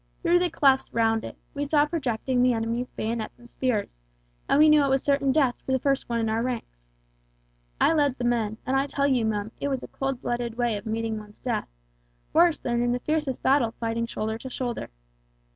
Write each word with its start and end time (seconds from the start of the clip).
Through 0.23 0.39
the 0.39 0.49
clefts 0.49 0.91
round 0.95 1.23
it, 1.23 1.37
we 1.53 1.63
saw 1.63 1.85
projecting 1.85 2.41
the 2.41 2.53
enemy's 2.53 2.89
bayonets 2.89 3.37
and 3.37 3.47
spears, 3.47 3.99
and 4.49 4.57
we 4.57 4.67
knew 4.67 4.83
it 4.83 4.89
was 4.89 5.03
certain 5.03 5.31
death 5.31 5.53
for 5.63 5.71
the 5.73 5.77
first 5.77 6.09
one 6.09 6.19
in 6.19 6.27
our 6.27 6.41
ranks. 6.41 6.87
I 7.79 7.93
led 7.93 8.17
the 8.17 8.23
men, 8.23 8.57
and 8.65 8.75
I 8.75 8.87
tell 8.87 9.05
you, 9.05 9.25
Mum, 9.25 9.51
it 9.61 9.67
was 9.67 9.83
a 9.83 9.87
cold 9.87 10.19
blooded 10.23 10.57
way 10.57 10.75
of 10.75 10.87
meeting 10.87 11.19
one's 11.19 11.37
death, 11.37 11.67
worse 12.33 12.57
than 12.57 12.81
in 12.81 12.93
the 12.93 12.99
fiercest 12.99 13.43
battle 13.43 13.75
fighting 13.79 14.07
shoulder 14.07 14.39
to 14.39 14.49
shoulder! 14.49 14.89